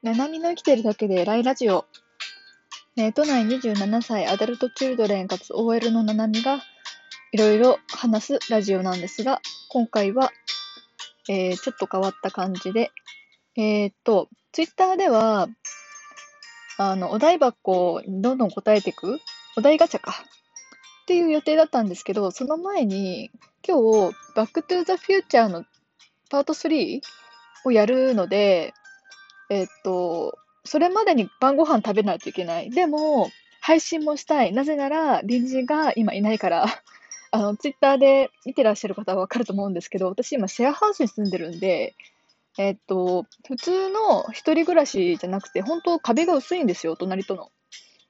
[0.00, 1.84] ななみの生きてるだけで偉いラジオ。
[2.96, 6.60] えー都内27歳アダルトチルドレンかつ OL のななみが
[7.32, 9.40] いろいろ話すラジオなんですが、
[9.70, 10.30] 今回は、
[11.28, 12.92] えーちょっと変わった感じで、
[13.56, 15.48] えーっと、ツイッターでは、
[16.78, 19.18] あの、お題箱にどんどん答えていく、
[19.56, 20.12] お題ガチャか、
[21.02, 23.32] っていう予定だったんですけど、その前に、
[23.66, 23.78] 今
[24.10, 25.64] 日、バックトゥーザフューチャーの
[26.30, 27.00] パート3
[27.64, 28.74] をやるので、
[29.48, 32.70] えっと、それまでに晩ご飯食べないといけない。
[32.70, 33.30] でも、
[33.60, 34.52] 配信もしたい。
[34.52, 36.66] なぜなら、隣人が今いないから、
[37.30, 41.94] あの、ツイッターで見てらっしゃる方はわかると思うんですけど、私今シェアハウスに住んでるんで、
[42.58, 47.50] えっと、普通の一人暮らしじゃなくて、本当壁が薄いんですよ、隣との。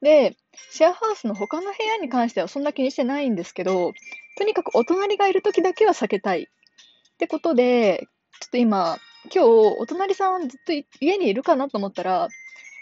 [0.00, 0.36] で、
[0.70, 3.92] シェアハウスの他の部屋に関してはそんな気にしてないんですけど、
[4.38, 6.44] とにかくお隣がいる時だけは避けたい。
[6.44, 8.08] ってことで、
[8.40, 9.48] ちょっと今、今日、
[9.78, 12.28] お隣さんずっと家にいるかなと思ったら、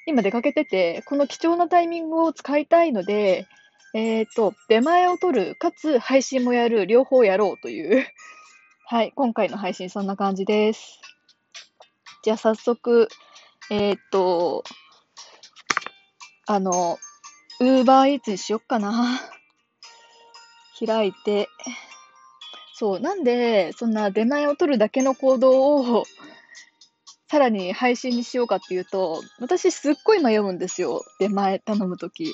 [0.06, 3.46] 今出かけてて、この貴重なタイミングを使いたいので、
[3.94, 8.06] えっと、出前を取る、かつ配信もやる、両方やろうという、
[8.86, 11.00] はい、今回の配信そんな感じです。
[12.22, 13.08] じゃあ早速、
[13.70, 14.62] えっと、
[16.46, 16.98] あの、
[17.60, 19.20] ウーバーイーツにしよっかな。
[20.78, 21.48] 開いて、
[22.78, 26.04] そう、なんで、そんな出前を取るだけの行動を、
[27.28, 31.02] さらに配信にしようかっていうと、私すっごい迷うんですよ。
[31.18, 32.32] 出前頼むとき。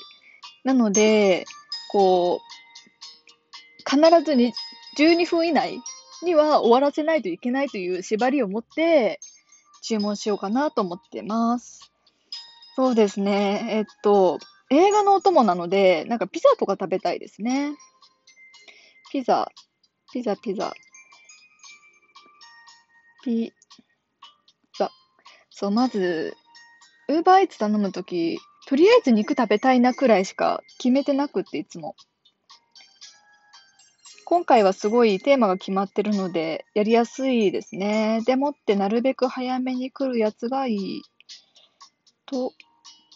[0.63, 1.45] なので、
[1.91, 4.53] こう、必ずに
[4.99, 5.81] 12分以内
[6.21, 9.19] には終わらせないといけないという縛りを持って
[9.81, 11.91] 注文しようかなと思ってます。
[12.75, 13.65] そうですね。
[13.71, 14.37] えっと、
[14.69, 17.71] 映画のお供なので、なんかピザとか食べたいですね。
[19.11, 19.49] ピザ、
[20.15, 20.71] ピザ、ピザ。
[23.21, 23.51] ピ
[24.79, 24.89] ザ。
[25.49, 26.37] そう、まず、
[27.09, 31.97] ウーバーイーツ頼むとき、とりあえず肉食べたいなくらいしか決めてなくって、いつも。
[34.23, 38.21] 今回はすごいテーマが決まってるので、やりやすいですね。
[38.25, 41.01] でもってなるべく早めに来るやつがいい。
[42.25, 42.53] と、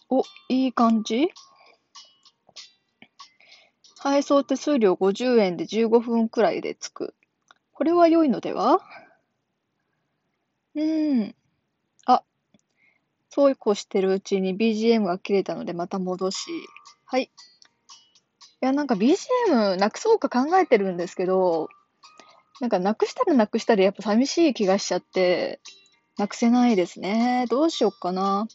[0.09, 1.29] お、いい感じ？
[4.01, 7.15] 配送手数料50円で15分くらいで着く。
[7.73, 8.79] これは良いのでは？
[10.75, 11.35] うーん。
[12.05, 12.23] あ、
[13.29, 16.49] そうこうしてるうちに BGM が切れたのでまた戻し。
[17.05, 17.23] はい。
[17.23, 17.29] い
[18.61, 21.69] や、なんか BGM なくそうか考えてるんですけど、
[22.61, 25.59] なんかなくしたらなくしたらやっぱ寂しい気がしちゃって、
[26.17, 27.45] なくせないですね。
[27.49, 28.47] どうしよっかな。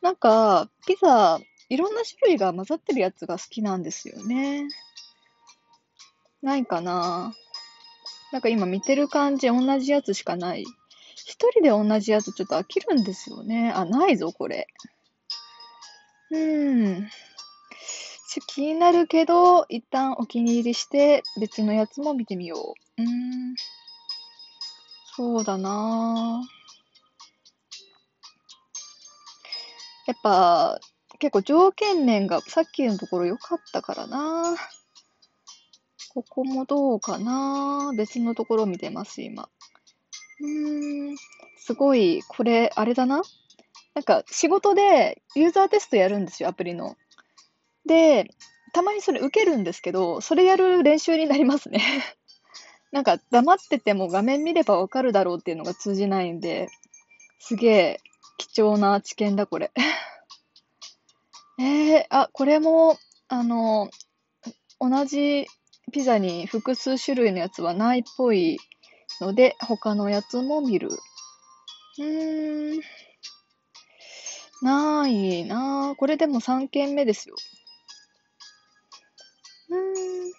[0.00, 1.38] なんか、ピザ、
[1.68, 4.68] いろんな種類が混ざってるやつが好きなんですよね。
[6.42, 7.34] ないかな。
[8.32, 10.64] なんか今見てる感じ、同じやつしかない。
[11.14, 13.72] 一人で同じやつちょっと飽きるんですよね。
[13.74, 14.66] あ、ないぞ、これ。
[16.30, 17.10] うーん。
[18.28, 23.02] ちょ気になるけど、一旦お気に入りして、別のやつも見てみよう。
[23.02, 23.54] うーん。
[25.14, 26.42] そうだな
[30.06, 30.80] やっぱ、
[31.18, 34.56] 結構条件面がさっきのところ良かったからな
[36.14, 39.48] ここもどうかな別のところを見てます、今。
[40.40, 41.16] うーん、
[41.56, 43.22] すごい、これ、あれだな
[43.94, 46.96] なんか、仕事でユーザーテストやるんですよ、アプリの。
[47.86, 48.28] で、
[48.74, 51.80] たまにそれ受けるんですけど、それやる練習になりますね。
[52.92, 56.68] なんか、黙ってても画面見ればわかるだろうっていうのが通じないんで、
[57.38, 58.00] すげえ
[58.36, 59.72] 貴重な知見だ、これ。
[61.58, 63.88] えー、あ、これも、あの、
[64.78, 65.46] 同じ
[65.92, 68.58] ピザに複数種類のやつはないっぽい
[69.20, 70.88] ので、他のやつも見る。
[71.98, 72.80] うーん。
[74.62, 77.34] ないなあこれでも3件目ですよ。
[79.70, 79.78] うー
[80.28, 80.32] ん。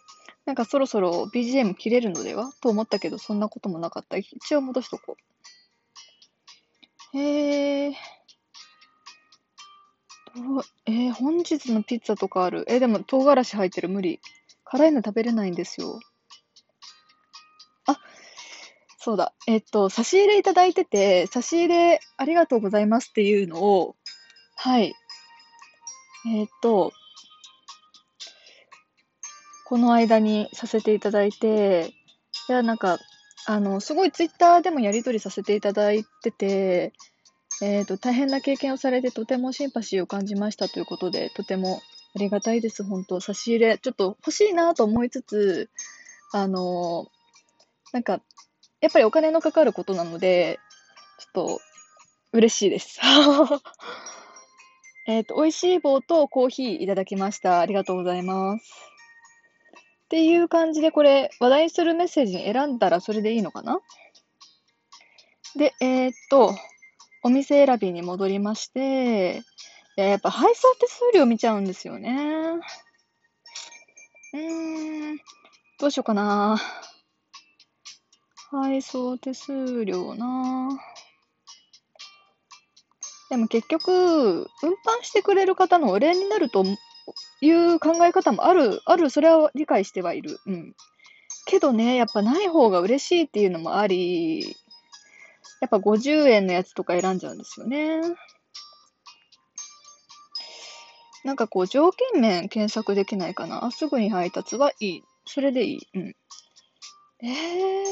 [0.45, 2.51] なんかそろそろ BGM 切れるのでは？
[2.61, 4.17] と思ったけど、そんなこともなかった。
[4.17, 5.17] 一応戻しとこ
[7.13, 7.17] う。
[7.17, 7.91] へえ。
[10.35, 10.63] どう？
[10.87, 12.65] えー本日のピッツァとかある？
[12.67, 13.89] えーでも唐辛子入ってる。
[13.89, 14.19] 無理。
[14.63, 15.99] 辛いの食べれないんですよ。
[17.85, 17.99] あ、
[18.97, 19.33] そうだ。
[19.47, 23.95] えっと、差し入れいただいてて、差し入れありがとうございますっていうのを、
[24.55, 24.93] はい。
[26.25, 26.93] えっと、
[29.65, 31.93] この間にさせていただいて、
[32.49, 32.99] いや、なんか、
[33.45, 36.93] あの、すごいツイッターでもやり取りさせていただいてて、
[37.61, 41.81] えっと、大変な経験をされてとてもシンパシーを感じましたということで、とても
[42.15, 45.69] ありがたいです、本当差し入れ、ちょっと欲しいなと思いつつ、
[46.31, 47.07] あの、
[47.91, 48.21] なんか、
[48.81, 50.59] やっぱりお金のかかることなので、
[51.19, 51.61] ちょっと
[52.31, 52.99] 嬉しいです。
[55.07, 57.59] えっ、と、美味しい棒とコーヒーいただきました。
[57.59, 58.65] ありがとうございます。
[60.05, 63.79] っていう感じで、これ、話題するメッセージに選んだらそれでいいのかな？
[65.55, 66.55] で、えーっと、
[67.23, 69.41] お店選びに戻りまして、
[69.95, 72.59] や、やっぱ配送手数料見ちゃうんですよね。
[74.33, 75.17] うーん、
[75.79, 76.57] どうしようかな。
[78.49, 80.69] 配送手数料な。
[83.29, 86.63] でも結局、運搬してくれる方のお礼になると
[87.41, 90.39] いう考え方もある、ある、それは理解してはいる。
[90.45, 90.75] うん。
[91.45, 94.55] けどね、やっぱない方が嬉しいっていうのもあり、
[95.61, 98.01] やっぱ50円のやつとか選んじゃうんですよね。
[101.23, 103.65] なんかこう、条件面検索できないかな？
[103.65, 105.03] あ、すぐに配達はいい。
[105.25, 105.87] それでいい。
[105.93, 106.15] うん。
[107.21, 107.83] ええ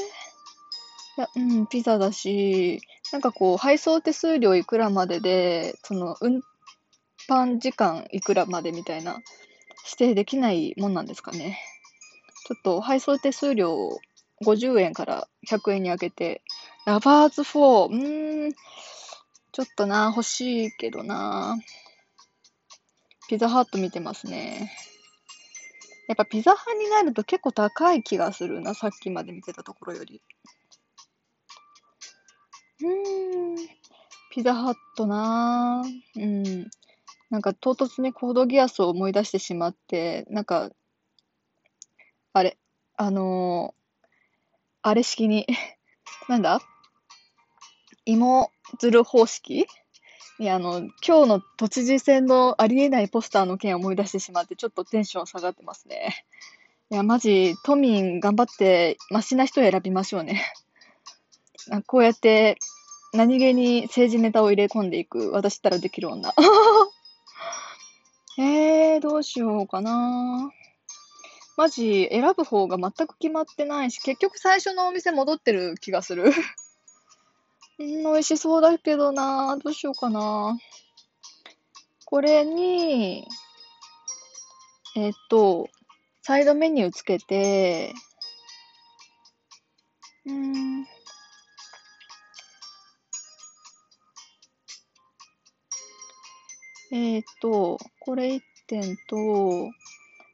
[1.18, 2.80] いや、うん、ピザだし、
[3.12, 6.40] なんかこう、配送手数料いくらまでで、その、運
[7.28, 9.20] 搬時間いくらまでみたいな、
[9.84, 11.58] 指定できないもんなんですかね。
[12.46, 14.00] ちょっと、配送手数料を
[14.44, 16.42] 50円から100円に上げて、
[16.86, 18.52] ラバーズ4、うーん、
[19.52, 21.56] ちょっとな、欲しいけどな。
[23.32, 24.70] ピザハット見てますね。
[26.06, 30.20] やっぱピザ派になると結構高い気がするな、さっきまで見てたところより。
[32.82, 33.56] うーん、
[34.30, 36.22] ピザハットなぁ。
[36.22, 36.70] うん。
[37.30, 40.68] なんか唐突にコードギアスを思い出してしまって、なんか、
[42.34, 42.58] あれ、
[42.98, 44.06] あのー
[44.82, 45.46] あれ式に、
[46.28, 46.60] なんだ？
[48.04, 49.66] 芋づる方式？
[50.42, 56.26] にあの、今日の都知事選のありえないポスターの件を思い出してしまって、ちょっとテンション下がってますね。
[56.90, 60.44] いや、マジ、都民頑張って、マシな人を選びましょうね。
[61.86, 62.58] こうやって、
[63.14, 66.34] 何気に政治ネタを入れ込んでいく、私ったらできる女。
[68.38, 70.50] えー、どうしようかな。
[71.56, 76.32] マジ、選ぶ方が全く決まってないし、結局最初のお店戻ってる気がする。
[77.78, 79.56] うん、美味しそうだけどな。
[79.56, 80.56] どうしようかな。
[82.04, 83.26] これに、
[84.96, 85.68] えっと、
[86.20, 87.94] サイドメニューつけて、
[90.26, 90.86] うん。
[96.92, 99.16] えっと、これ1点と、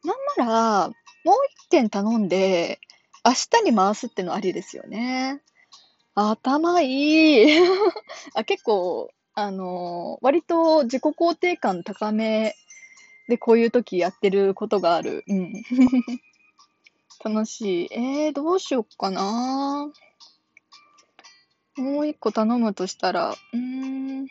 [0.04, 0.52] なんな
[0.86, 0.94] ら、も
[1.32, 1.36] う
[1.66, 2.80] 1点頼んで、
[3.24, 3.32] 明
[3.62, 5.40] 日に回すってのありですよね。
[6.20, 7.46] 頭いい。
[8.34, 12.56] あ、結構、あの、割と自己肯定感高め
[13.28, 15.22] でこういう時やってることがある。
[15.28, 15.52] うん。
[17.24, 17.88] 楽しい。
[17.92, 19.92] えー、どうしよっかな。
[21.76, 23.58] もう一個頼むとしたら、うー
[24.24, 24.26] ん。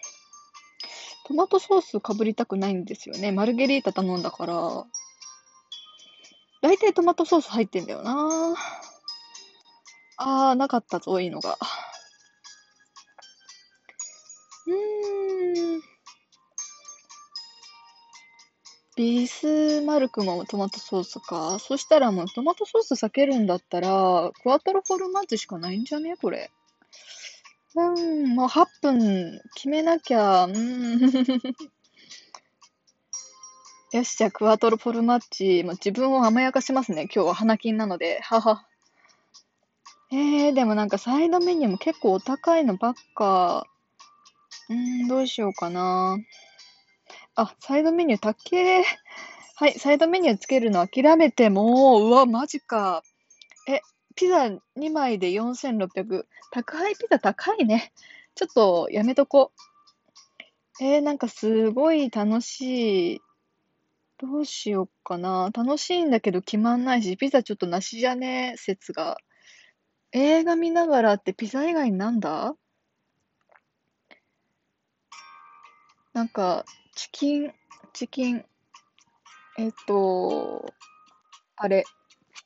[1.26, 3.32] トマトソースかぶりたくないんですよね。
[3.32, 4.86] マルゲリータ頼んだから。
[6.62, 8.56] 大体トマトソース入ってんだよな。
[10.18, 11.58] あー、なかったぞ、いいのが。
[18.98, 21.60] ビスマルクもトマトソースか。
[21.60, 26.18] そしたらもうトマトソース避けるんだったら、クワトロフォルマッジしかないんじゃね？
[26.18, 26.50] これ。
[27.76, 27.82] う
[28.26, 30.46] ん、もう8分決めなきゃ。
[30.46, 31.00] うん。
[33.94, 37.04] よし、じゃあクワトロフォルマッジ、もう自分を甘やかしますね。
[37.04, 38.20] 今日は花金なので。
[38.22, 38.66] はは。
[40.12, 43.68] えー、でもなんかサイドメニューも結構お高いのばっか。
[44.70, 44.76] うー
[45.06, 46.18] ん、どうしようかな。
[47.40, 48.84] あ、サイドメニューたっけ。
[49.58, 53.04] はい、サイドメニューつけるの諦めても、うわ、マジか。
[53.70, 53.82] え、
[54.16, 56.26] ピザ2枚で4600。
[56.50, 57.94] 宅配ピザ高いね。
[58.34, 59.52] ちょっとやめとこ。
[60.82, 63.22] えー、なんかすごい楽しい。
[64.18, 65.52] どうしよっかな。
[65.54, 68.56] 楽しいんだけど決まんないし、ピザちょっとなしじゃね？
[68.58, 69.18] 説が。
[70.12, 72.56] 映画見ながらってピザ以外になんだ？
[76.14, 76.66] なんか、
[76.98, 77.54] チキン、
[77.94, 78.44] チキン、
[79.60, 80.66] えっと、
[81.56, 81.84] あれ、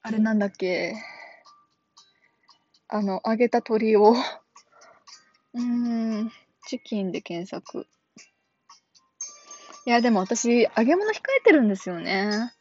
[0.01, 0.93] あれなんだっけ？
[2.89, 4.12] あの、揚げた鶏を、
[5.55, 5.62] うー
[6.24, 6.31] ん、
[6.67, 7.88] チキンで検索。
[9.86, 12.51] いや、でも私、揚げ物控えてるんですよね。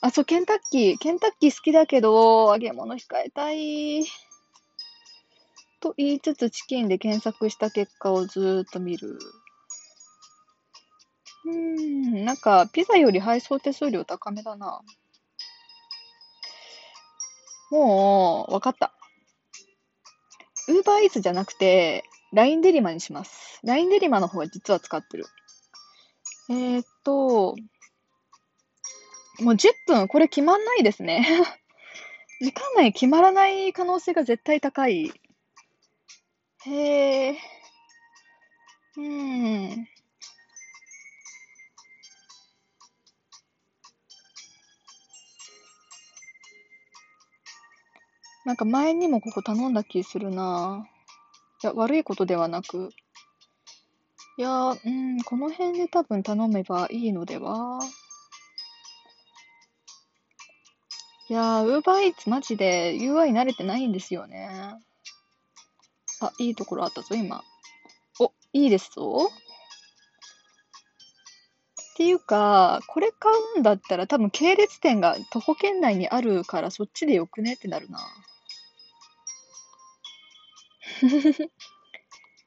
[0.00, 0.98] あ、そう、ケンタッキー。
[0.98, 4.06] ケンタッキー好きだけど、揚げ物控えたい。
[5.80, 9.18] と言いつつ、チキンで検索した結果をずーっと見る。
[11.46, 14.80] うん、なんか、ピザより配送手数料高めだな。
[17.70, 18.94] もう、わかった。
[20.68, 23.60] ウーバーイーツじゃなくて、LINE デリマにします。
[23.64, 25.26] LINE デリマの方が実は使ってる。
[26.48, 27.54] えー、っと、
[29.40, 31.26] もう10分、これ決まんないですね。
[32.40, 35.12] 時間内決まらない可能性が絶対高い。
[36.66, 37.38] へえ。
[38.96, 39.88] うん。
[48.44, 51.64] なんか前にもここ頼んだ気するなぁ。
[51.64, 52.90] いや、悪いことではなく。
[54.36, 57.78] いやうん、この辺で多分頼めばいいのでは
[61.30, 64.50] いやー、ウーバーイーツマジで UI 慣れてないんですよね。
[66.20, 67.42] あ、いいところあったぞ、今。
[68.18, 69.30] お、いいですぞ。
[71.94, 77.54] っていうか、これ買うんだったら多分系列店が徒歩圏内にあるからそっちでよくね？
[77.54, 78.00] ってなるな。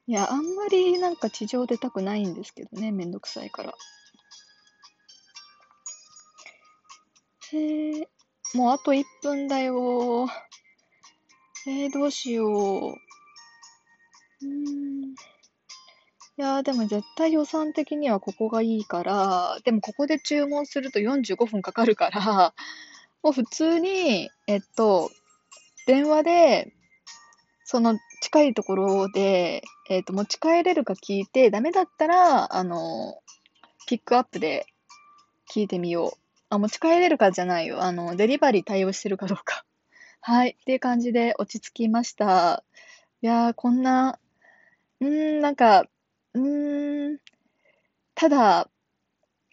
[0.06, 3.74] いや、あんまりなんか地上出たくないんですけどね、めんどくさいから。
[7.52, 8.08] へえ、
[8.54, 10.28] もうあと1分だよ。
[11.66, 12.94] えー、どうしよう。
[14.42, 15.04] うん。
[15.10, 15.14] い
[16.36, 22.54] や、でも絶対予算的にはここがいいから、でもここで注文すると45分かかるから、
[23.22, 25.10] もう普通に、えっと、
[25.86, 26.72] 電話で、
[27.64, 33.20] その近いところで、えっと、持ち帰れるか聞いて、ダメだったら、あの、
[33.86, 34.66] ピックアップで
[35.50, 36.18] 聞いてみよう。
[36.50, 37.82] あ、持ち帰れるかじゃないよ。
[37.82, 39.64] あの、デリバリー対応してるかどうか。
[40.20, 40.56] はい。
[40.60, 42.64] っていう感じで落ち着きました。
[43.22, 44.18] いやー、こんな、
[45.00, 45.86] うーん、なんか、
[46.34, 47.18] うーん、
[48.14, 48.68] ただ、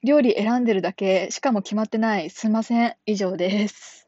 [0.03, 2.29] 料理選んでるだけ、しかも決まってない。
[2.29, 2.95] すいません。
[3.05, 4.04] 以上です。